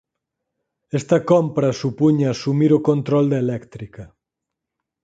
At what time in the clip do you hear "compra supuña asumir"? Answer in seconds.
1.31-2.71